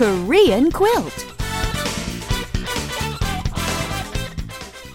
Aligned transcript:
Korean 0.00 0.72
quilt. 0.72 1.12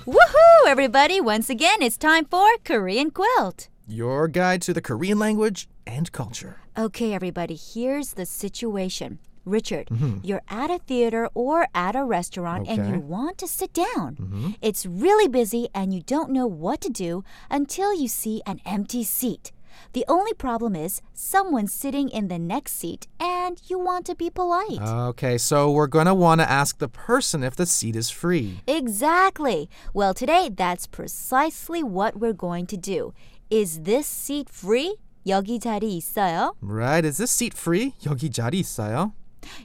Woohoo, 0.07 0.65
everybody! 0.65 1.21
Once 1.21 1.47
again, 1.47 1.83
it's 1.83 1.95
time 1.95 2.25
for 2.25 2.47
Korean 2.63 3.11
quilt. 3.11 3.69
Your 3.85 4.27
guide 4.27 4.63
to 4.63 4.73
the 4.73 4.81
Korean 4.81 5.19
language 5.19 5.69
and 5.85 6.11
culture. 6.11 6.57
Okay, 6.75 7.13
everybody, 7.13 7.53
here's 7.53 8.13
the 8.13 8.25
situation. 8.25 9.19
Richard, 9.45 9.89
mm-hmm. 9.89 10.21
you're 10.23 10.41
at 10.49 10.71
a 10.71 10.79
theater 10.79 11.29
or 11.35 11.67
at 11.75 11.95
a 11.95 12.03
restaurant 12.03 12.67
and 12.67 12.89
you 12.89 12.99
want 12.99 13.37
to 13.37 13.47
sit 13.47 13.73
down. 13.73 14.15
Mm-hmm. 14.15 14.51
It's 14.59 14.87
really 14.87 15.27
busy 15.27 15.67
and 15.75 15.93
you 15.93 16.01
don't 16.01 16.31
know 16.31 16.47
what 16.47 16.81
to 16.81 16.89
do 16.89 17.23
until 17.51 17.93
you 17.93 18.07
see 18.07 18.41
an 18.47 18.59
empty 18.65 19.03
seat. 19.03 19.51
The 19.92 20.04
only 20.08 20.34
problem 20.34 20.76
is 20.76 21.02
someone's 21.14 21.72
sitting 21.72 22.08
in 22.10 22.28
the 22.28 22.38
next 22.38 22.78
seat 22.78 23.08
and 23.18 23.60
you 23.66 23.78
want 23.78 24.06
to 24.06 24.14
be 24.14 24.30
polite. 24.30 24.80
Okay, 24.80 25.36
so 25.36 25.70
we're 25.70 25.88
going 25.88 26.06
to 26.06 26.14
want 26.14 26.40
to 26.40 26.48
ask 26.48 26.78
the 26.78 26.88
person 26.88 27.42
if 27.42 27.56
the 27.56 27.66
seat 27.66 27.96
is 27.96 28.08
free. 28.08 28.60
Exactly. 28.68 29.68
Well, 29.92 30.14
today 30.14 30.48
that's 30.48 30.86
precisely 30.86 31.82
what 31.82 32.20
we're 32.20 32.32
going 32.32 32.66
to 32.66 32.76
do. 32.76 33.14
Is 33.50 33.80
this 33.82 34.06
seat 34.06 34.48
free? 34.48 34.94
여기 35.26 35.58
자리 35.58 35.98
있어요? 35.98 36.54
Right? 36.62 37.04
Is 37.04 37.18
this 37.18 37.30
seat 37.30 37.54
free? 37.54 37.94
여기 38.04 38.30
자리 38.30 38.60
있어요? 38.60 39.12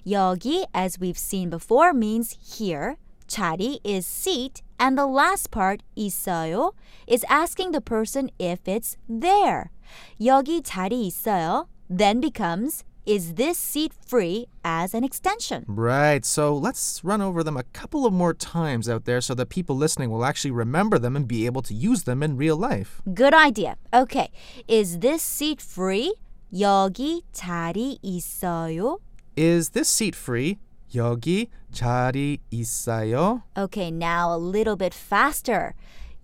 여기, 0.07 0.65
as 0.73 0.99
we've 0.99 1.17
seen 1.17 1.49
before, 1.49 1.93
means 1.93 2.35
here. 2.57 2.97
자리 3.27 3.79
is 3.84 4.05
seat, 4.05 4.61
and 4.79 4.97
the 4.97 5.07
last 5.07 5.52
part, 5.52 5.81
있어요, 5.97 6.73
is 7.07 7.25
asking 7.29 7.71
the 7.71 7.81
person 7.81 8.29
if 8.39 8.67
it's 8.67 8.97
there. 9.07 9.71
여기 10.20 10.61
자리 10.61 11.07
있어요 11.07 11.68
then 11.90 12.20
becomes 12.20 12.84
is 13.05 13.35
this 13.35 13.57
seat 13.57 13.93
free 13.93 14.48
as 14.63 14.93
an 14.95 15.04
extension. 15.04 15.63
Right, 15.68 16.26
so 16.26 16.55
let's 16.55 17.01
run 17.04 17.21
over 17.21 17.43
them 17.43 17.55
a 17.55 17.63
couple 17.73 18.05
of 18.05 18.13
more 18.13 18.34
times 18.34 18.90
out 18.90 19.05
there 19.05 19.21
so 19.21 19.35
that 19.35 19.49
people 19.49 19.76
listening 19.76 20.09
will 20.09 20.26
actually 20.26 20.51
remember 20.51 20.98
them 20.98 21.15
and 21.15 21.27
be 21.27 21.45
able 21.45 21.62
to 21.63 21.73
use 21.73 22.04
them 22.04 22.23
in 22.23 22.35
real 22.35 22.57
life. 22.57 23.01
Good 23.13 23.34
idea. 23.34 23.77
Okay. 23.93 24.31
Is 24.68 24.99
this 24.99 25.21
seat 25.21 25.62
free? 25.62 26.13
여기 26.51 27.21
자리 27.34 27.99
있어요? 28.04 28.99
Is 29.35 29.70
this 29.70 29.90
seat 29.90 30.15
free? 30.15 30.57
여기 30.93 31.49
자리 31.71 32.40
있어요? 32.51 33.43
Okay, 33.57 33.91
now 33.91 34.31
a 34.34 34.37
little 34.37 34.76
bit 34.76 34.93
faster. 34.93 35.73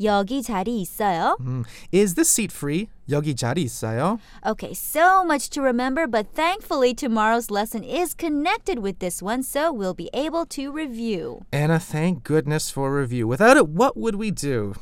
여기 0.02 0.42
자리 0.42 0.82
있어요? 0.82 1.38
Hmm. 1.40 1.64
Is 1.92 2.16
this 2.16 2.30
seat 2.30 2.52
free? 2.52 2.90
여기 3.10 3.36
자리 3.36 3.64
있어요? 3.64 4.20
Okay, 4.46 4.74
so 4.74 5.24
much 5.24 5.50
to 5.52 5.62
remember, 5.62 6.08
but 6.08 6.34
thankfully 6.34 6.94
tomorrow's 6.94 7.52
lesson 7.52 7.84
is 7.84 8.16
connected 8.16 8.80
with 8.80 9.00
this 9.00 9.22
one, 9.22 9.44
so 9.44 9.72
we'll 9.72 9.94
be 9.94 10.10
able 10.14 10.46
to 10.48 10.72
review. 10.72 11.42
Anna, 11.52 11.80
thank 11.80 12.24
goodness 12.24 12.72
for 12.72 12.96
review. 12.96 13.28
Without 13.28 13.58
it, 13.58 13.68
what 13.68 13.96
would 13.96 14.16
we 14.16 14.32
do? 14.32 14.74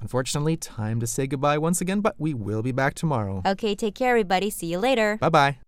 Unfortunately, 0.00 0.56
time 0.58 1.00
to 1.00 1.06
say 1.06 1.26
goodbye 1.26 1.56
once 1.56 1.80
again, 1.80 2.00
but 2.00 2.14
we 2.18 2.34
will 2.34 2.62
be 2.62 2.72
back 2.72 2.94
tomorrow. 2.94 3.42
Okay, 3.46 3.74
take 3.74 3.94
care, 3.94 4.10
everybody. 4.10 4.50
See 4.50 4.66
you 4.66 4.78
later. 4.78 5.16
Bye 5.20 5.30
bye. 5.30 5.58